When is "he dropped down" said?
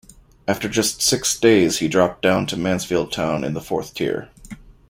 1.77-2.47